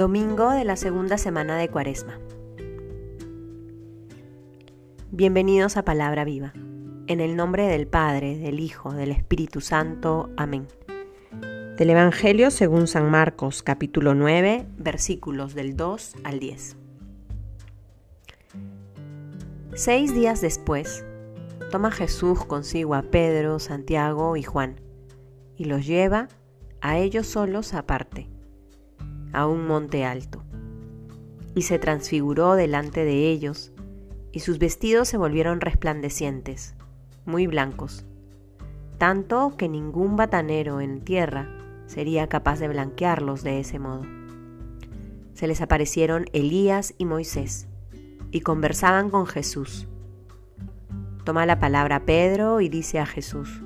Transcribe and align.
Domingo 0.00 0.48
de 0.48 0.64
la 0.64 0.76
segunda 0.76 1.18
semana 1.18 1.58
de 1.58 1.68
Cuaresma. 1.68 2.18
Bienvenidos 5.10 5.76
a 5.76 5.84
Palabra 5.84 6.24
Viva. 6.24 6.54
En 7.06 7.20
el 7.20 7.36
nombre 7.36 7.66
del 7.66 7.86
Padre, 7.86 8.38
del 8.38 8.60
Hijo, 8.60 8.94
del 8.94 9.10
Espíritu 9.10 9.60
Santo. 9.60 10.30
Amén. 10.38 10.66
Del 11.76 11.90
Evangelio 11.90 12.50
según 12.50 12.86
San 12.86 13.10
Marcos, 13.10 13.62
capítulo 13.62 14.14
9, 14.14 14.68
versículos 14.78 15.52
del 15.52 15.76
2 15.76 16.14
al 16.24 16.40
10. 16.40 16.76
Seis 19.74 20.14
días 20.14 20.40
después, 20.40 21.04
toma 21.70 21.90
Jesús 21.90 22.46
consigo 22.46 22.94
a 22.94 23.02
Pedro, 23.02 23.58
Santiago 23.58 24.38
y 24.38 24.44
Juan, 24.44 24.80
y 25.58 25.66
los 25.66 25.86
lleva 25.86 26.28
a 26.80 26.96
ellos 26.96 27.26
solos 27.26 27.74
aparte 27.74 28.30
a 29.32 29.46
un 29.46 29.66
monte 29.66 30.04
alto. 30.04 30.42
Y 31.54 31.62
se 31.62 31.78
transfiguró 31.78 32.54
delante 32.54 33.04
de 33.04 33.30
ellos, 33.30 33.72
y 34.32 34.40
sus 34.40 34.58
vestidos 34.58 35.08
se 35.08 35.16
volvieron 35.16 35.60
resplandecientes, 35.60 36.74
muy 37.24 37.46
blancos, 37.46 38.04
tanto 38.98 39.54
que 39.56 39.68
ningún 39.68 40.16
batanero 40.16 40.80
en 40.80 41.00
tierra 41.00 41.48
sería 41.86 42.28
capaz 42.28 42.60
de 42.60 42.68
blanquearlos 42.68 43.42
de 43.42 43.60
ese 43.60 43.78
modo. 43.78 44.02
Se 45.34 45.48
les 45.48 45.60
aparecieron 45.60 46.26
Elías 46.32 46.94
y 46.98 47.04
Moisés, 47.04 47.66
y 48.30 48.42
conversaban 48.42 49.10
con 49.10 49.26
Jesús. 49.26 49.88
Toma 51.24 51.46
la 51.46 51.58
palabra 51.58 52.04
Pedro 52.04 52.60
y 52.60 52.68
dice 52.68 53.00
a 53.00 53.06
Jesús, 53.06 53.62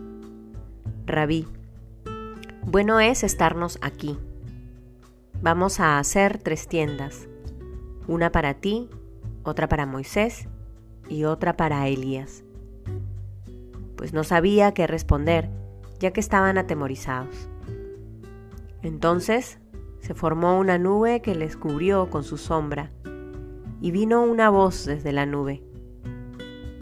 Rabí, 1.07 1.47
bueno 2.65 3.01
es 3.01 3.23
estarnos 3.23 3.79
aquí 3.83 4.19
Vamos 5.43 5.81
a 5.81 5.99
hacer 5.99 6.39
tres 6.39 6.69
tiendas, 6.69 7.29
una 8.09 8.33
para 8.33 8.55
ti, 8.55 8.89
otra 9.43 9.69
para 9.69 9.87
Moisés 9.87 10.49
y 11.09 11.25
otra 11.25 11.57
para 11.57 11.87
Elías. 11.89 12.45
Pues 13.97 14.13
no 14.13 14.25
sabía 14.25 14.73
qué 14.73 14.87
responder, 14.87 15.51
ya 16.01 16.13
que 16.13 16.21
estaban 16.21 16.59
atemorizados. 16.59 17.49
Entonces 18.83 19.59
se 20.01 20.15
formó 20.15 20.59
una 20.59 20.79
nube 20.79 21.23
que 21.23 21.35
les 21.35 21.57
cubrió 21.57 22.11
con 22.11 22.25
su 22.25 22.37
sombra, 22.37 22.91
y 23.81 23.91
vino 23.91 24.23
una 24.23 24.49
voz 24.51 24.87
desde 24.87 25.13
la 25.13 25.27
nube. 25.27 25.63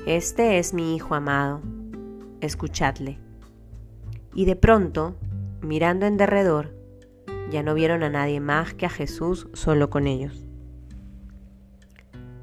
Este 0.06 0.58
es 0.58 0.72
mi 0.72 0.94
Hijo 0.94 1.14
amado, 1.14 1.60
escuchadle. 2.40 3.18
Y 4.34 4.44
de 4.44 4.56
pronto, 4.56 5.16
mirando 5.62 6.06
en 6.06 6.16
derredor, 6.16 6.74
ya 7.50 7.62
no 7.62 7.74
vieron 7.74 8.02
a 8.02 8.10
nadie 8.10 8.40
más 8.40 8.74
que 8.74 8.86
a 8.86 8.90
Jesús 8.90 9.48
solo 9.52 9.90
con 9.90 10.06
ellos. 10.06 10.46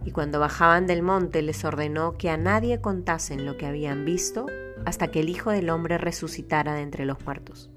Y 0.05 0.11
cuando 0.11 0.39
bajaban 0.39 0.87
del 0.87 1.03
monte 1.03 1.41
les 1.41 1.63
ordenó 1.65 2.17
que 2.17 2.29
a 2.29 2.37
nadie 2.37 2.81
contasen 2.81 3.45
lo 3.45 3.57
que 3.57 3.65
habían 3.65 4.05
visto 4.05 4.47
hasta 4.85 5.09
que 5.09 5.19
el 5.19 5.29
Hijo 5.29 5.51
del 5.51 5.69
Hombre 5.69 5.97
resucitara 5.97 6.73
de 6.73 6.81
entre 6.81 7.05
los 7.05 7.23
muertos. 7.25 7.69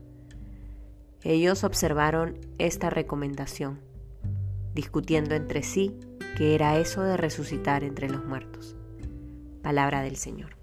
Ellos 1.22 1.64
observaron 1.64 2.38
esta 2.58 2.90
recomendación, 2.90 3.80
discutiendo 4.74 5.34
entre 5.34 5.62
sí 5.62 5.96
qué 6.36 6.54
era 6.54 6.78
eso 6.78 7.02
de 7.02 7.16
resucitar 7.16 7.84
entre 7.84 8.08
los 8.08 8.24
muertos. 8.24 8.76
Palabra 9.62 10.02
del 10.02 10.16
Señor. 10.16 10.56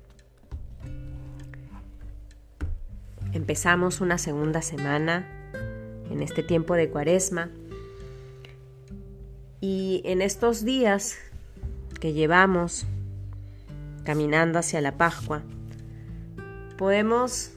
Empezamos 3.32 4.02
una 4.02 4.18
segunda 4.18 4.62
semana 4.62 5.39
en 6.10 6.22
este 6.22 6.44
tiempo 6.44 6.76
de 6.76 6.90
cuaresma. 6.90 7.50
Y 9.62 10.02
en 10.06 10.22
estos 10.22 10.64
días 10.64 11.18
que 12.00 12.14
llevamos 12.14 12.86
caminando 14.04 14.60
hacia 14.60 14.82
la 14.82 14.98
Pascua, 14.98 15.44
podemos 16.78 17.52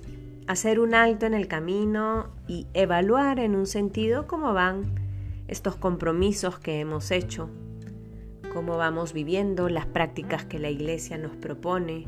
hacer 0.46 0.80
un 0.80 0.94
alto 0.94 1.26
en 1.26 1.34
el 1.34 1.46
camino 1.46 2.30
y 2.48 2.66
evaluar 2.74 3.38
en 3.38 3.54
un 3.54 3.66
sentido 3.66 4.26
cómo 4.26 4.52
van 4.52 4.82
estos 5.48 5.76
compromisos 5.76 6.58
que 6.58 6.80
hemos 6.80 7.10
hecho, 7.10 7.48
cómo 8.52 8.76
vamos 8.76 9.12
viviendo 9.12 9.68
las 9.68 9.86
prácticas 9.86 10.44
que 10.44 10.58
la 10.58 10.70
Iglesia 10.70 11.18
nos 11.18 11.36
propone 11.36 12.06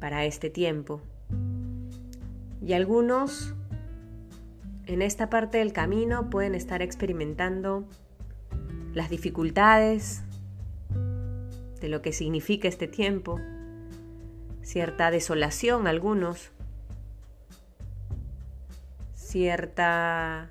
para 0.00 0.24
este 0.24 0.50
tiempo. 0.50 1.00
Y 2.60 2.72
algunos 2.72 3.54
en 4.90 5.02
esta 5.02 5.30
parte 5.30 5.58
del 5.58 5.72
camino 5.72 6.30
pueden 6.30 6.56
estar 6.56 6.82
experimentando 6.82 7.84
las 8.92 9.08
dificultades 9.08 10.24
de 11.80 11.88
lo 11.88 12.02
que 12.02 12.12
significa 12.12 12.66
este 12.66 12.88
tiempo, 12.88 13.38
cierta 14.62 15.12
desolación 15.12 15.86
algunos, 15.86 16.50
cierta 19.14 20.48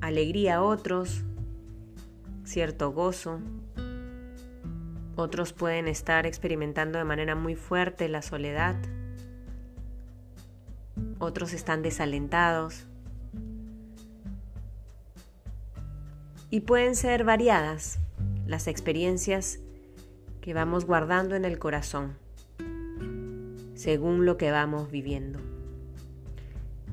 alegría 0.00 0.62
otros, 0.62 1.22
cierto 2.44 2.90
gozo. 2.92 3.40
Otros 5.14 5.52
pueden 5.52 5.88
estar 5.88 6.24
experimentando 6.24 6.98
de 6.98 7.04
manera 7.04 7.34
muy 7.34 7.54
fuerte 7.54 8.08
la 8.08 8.22
soledad. 8.22 8.76
Otros 11.18 11.52
están 11.52 11.82
desalentados. 11.82 12.86
Y 16.50 16.60
pueden 16.60 16.94
ser 16.94 17.24
variadas 17.24 17.98
las 18.46 18.68
experiencias 18.68 19.58
que 20.40 20.54
vamos 20.54 20.84
guardando 20.84 21.34
en 21.34 21.44
el 21.44 21.58
corazón, 21.58 22.16
según 23.74 24.24
lo 24.24 24.36
que 24.36 24.50
vamos 24.50 24.90
viviendo. 24.90 25.40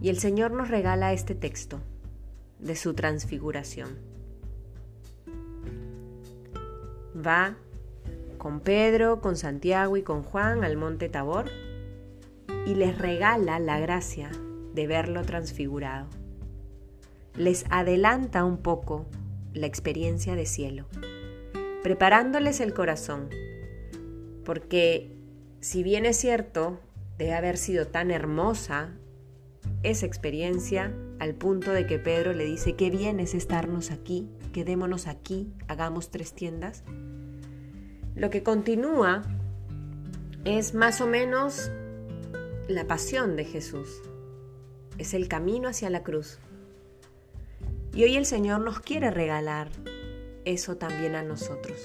Y 0.02 0.09
el 0.09 0.18
Señor 0.18 0.52
nos 0.52 0.69
regala 0.69 1.14
este 1.14 1.36
texto 1.36 1.80
de 2.59 2.75
su 2.75 2.94
transfiguración. 2.94 3.90
Va 7.16 7.56
con 8.40 8.59
Pedro, 8.59 9.22
con 9.22 9.35
Santiago 9.35 9.97
y 9.97 10.02
con 10.02 10.24
Juan 10.24 10.64
al 10.64 10.75
monte 10.75 11.09
Tabor 11.09 11.46
y 12.66 12.75
les 12.75 12.97
regala 12.97 13.59
la 13.59 13.80
gracia 13.80 14.31
de 14.74 14.88
verlo 14.88 15.22
transfigurado. 15.24 16.08
Les 17.35 17.66
adelanta 17.70 18.44
un 18.44 18.58
poco 18.58 19.06
la 19.53 19.68
experiencia 19.68 20.36
de 20.36 20.46
cielo, 20.46 20.86
preparándoles 21.84 22.59
el 22.59 22.74
corazón, 22.74 23.30
porque 24.44 25.16
si 25.59 25.84
bien 25.84 26.06
es 26.06 26.18
cierto, 26.18 26.80
debe 27.18 27.34
haber 27.34 27.58
sido 27.58 27.88
tan 27.88 28.12
hermosa 28.12 28.91
esa 29.84 30.06
experiencia 30.06 30.94
al 31.19 31.36
punto 31.36 31.72
de 31.72 31.86
que 31.86 32.00
Pedro 32.00 32.34
le 32.34 32.46
dice, 32.46 32.75
qué 32.75 32.90
bien 32.90 33.19
es 33.19 33.34
estarnos 33.34 33.91
aquí, 33.91 34.30
quedémonos 34.52 35.08
aquí, 35.08 35.53
hagamos 35.68 36.09
tres 36.09 36.34
tiendas. 36.34 36.84
Lo 38.16 38.30
que 38.30 38.44
continúa 38.44 39.24
es 40.46 40.74
más 40.74 41.02
o 41.02 41.08
menos 41.08 41.72
la 42.68 42.88
pasión 42.88 43.35
de 43.35 43.46
Jesús, 43.46 44.02
es 44.97 45.14
el 45.14 45.28
camino 45.28 45.70
hacia 45.70 45.90
la 45.90 46.03
cruz. 46.03 46.40
Y 47.93 48.03
hoy 48.03 48.15
el 48.15 48.25
Señor 48.25 48.61
nos 48.61 48.79
quiere 48.79 49.11
regalar 49.11 49.69
eso 50.45 50.77
también 50.77 51.15
a 51.15 51.21
nosotros. 51.21 51.77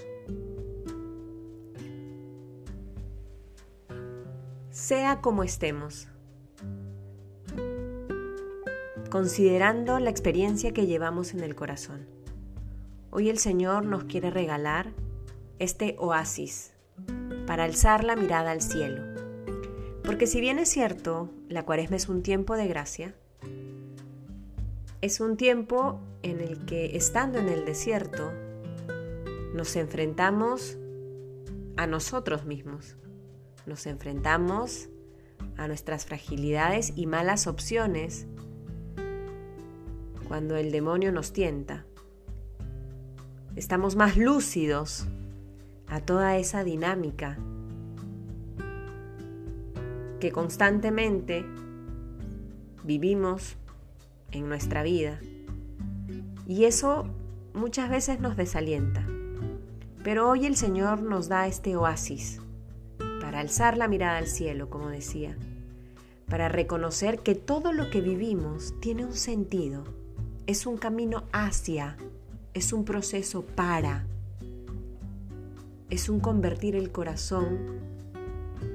Sea 4.71 5.21
como 5.21 5.43
estemos, 5.43 6.09
considerando 9.11 9.99
la 9.99 10.09
experiencia 10.09 10.73
que 10.73 10.87
llevamos 10.87 11.35
en 11.35 11.41
el 11.41 11.55
corazón. 11.55 12.07
Hoy 13.11 13.29
el 13.29 13.39
Señor 13.39 13.85
nos 13.85 14.05
quiere 14.05 14.31
regalar 14.31 14.93
este 15.59 15.97
oasis 15.99 16.73
para 17.47 17.65
alzar 17.65 18.05
la 18.05 18.17
mirada 18.17 18.51
al 18.53 18.63
cielo. 18.63 19.03
Porque 20.05 20.27
si 20.27 20.41
bien 20.41 20.59
es 20.59 20.71
cierto, 20.71 21.31
la 21.49 21.67
cuaresma 21.67 21.97
es 21.97 22.09
un 22.09 22.23
tiempo 22.23 22.57
de 22.57 22.67
gracia, 22.67 23.15
es 25.01 25.21
un 25.21 25.37
tiempo 25.37 26.01
en 26.23 26.41
el 26.41 26.65
que, 26.65 26.97
estando 26.97 27.39
en 27.39 27.49
el 27.49 27.65
desierto, 27.65 28.33
nos 29.55 29.77
enfrentamos 29.77 30.77
a 31.77 31.87
nosotros 31.87 32.45
mismos, 32.45 32.97
nos 33.67 33.87
enfrentamos 33.87 34.89
a 35.57 35.69
nuestras 35.69 36.05
fragilidades 36.05 36.93
y 36.97 37.07
malas 37.07 37.47
opciones 37.47 38.27
cuando 40.27 40.57
el 40.57 40.73
demonio 40.73 41.13
nos 41.13 41.33
tienta. 41.33 41.87
Estamos 43.55 43.97
más 43.97 44.17
lúcidos 44.17 45.07
a 45.87 46.01
toda 46.01 46.37
esa 46.37 46.65
dinámica 46.65 47.39
que 50.21 50.33
constantemente 50.33 51.45
vivimos 52.85 53.57
en 54.33 54.49
nuestra 54.49 54.83
vida. 54.83 55.21
Y 56.47 56.65
eso 56.65 57.07
muchas 57.55 57.91
veces 57.91 58.21
nos 58.21 58.37
desalienta. 58.37 59.07
Pero 60.03 60.29
hoy 60.29 60.47
el 60.47 60.57
Señor 60.57 61.03
nos 61.03 61.29
da 61.29 61.47
este 61.47 61.77
oasis 61.77 62.41
para 63.21 63.41
alzar 63.41 63.77
la 63.77 63.89
mirada 63.89 64.19
al 64.19 64.27
cielo, 64.27 64.71
como 64.71 64.89
decía, 64.89 65.37
para 66.29 66.49
reconocer 66.49 67.21
que 67.21 67.35
todo 67.35 67.73
lo 67.73 67.91
que 67.91 68.01
vivimos 68.01 68.75
tiene 68.81 69.05
un 69.05 69.15
sentido, 69.15 69.85
es 70.47 70.67
un 70.67 70.79
camino 70.79 71.25
hacia, 71.33 71.97
es 72.55 72.73
un 72.73 72.85
proceso 72.85 73.45
para, 73.45 74.07
es 75.91 76.09
un 76.09 76.21
convertir 76.21 76.77
el 76.77 76.91
corazón 76.91 77.81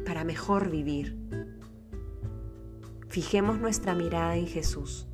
para 0.05 0.23
mejor 0.23 0.69
vivir. 0.69 1.17
Fijemos 3.07 3.59
nuestra 3.59 3.95
mirada 3.95 4.35
en 4.35 4.47
Jesús. 4.47 5.07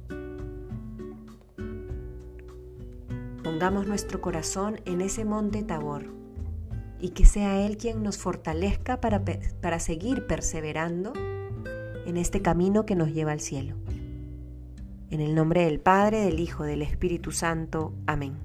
Pongamos 3.49 3.87
nuestro 3.87 4.21
corazón 4.21 4.79
en 4.85 5.01
ese 5.01 5.25
monte 5.25 5.63
Tabor 5.63 6.05
y 6.99 7.09
que 7.09 7.25
sea 7.25 7.65
Él 7.65 7.77
quien 7.77 8.03
nos 8.03 8.19
fortalezca 8.19 9.01
para, 9.01 9.23
para 9.59 9.79
seguir 9.79 10.27
perseverando 10.27 11.13
en 12.05 12.17
este 12.17 12.43
camino 12.43 12.85
que 12.85 12.93
nos 12.93 13.11
lleva 13.11 13.31
al 13.31 13.39
cielo. 13.39 13.75
En 15.09 15.19
el 15.19 15.33
nombre 15.33 15.65
del 15.65 15.79
Padre, 15.79 16.19
del 16.19 16.39
Hijo, 16.39 16.63
del 16.63 16.83
Espíritu 16.83 17.31
Santo. 17.31 17.95
Amén. 18.05 18.37